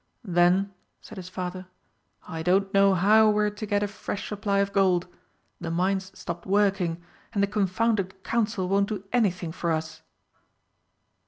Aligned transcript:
"Then," 0.25 0.73
said 0.99 1.19
his 1.19 1.29
father, 1.29 1.67
"I 2.27 2.41
don't 2.41 2.73
know 2.73 2.95
how 2.95 3.29
we're 3.29 3.51
to 3.51 3.65
get 3.67 3.83
a 3.83 3.87
fresh 3.87 4.27
supply 4.29 4.57
of 4.57 4.73
gold 4.73 5.05
the 5.59 5.69
mine's 5.69 6.11
stopped 6.17 6.47
working, 6.47 6.99
and 7.33 7.43
the 7.43 7.45
confounded 7.45 8.23
Council 8.23 8.67
won't 8.67 8.89
do 8.89 9.03
anything 9.13 9.51
for 9.51 9.69
us." 9.71 10.01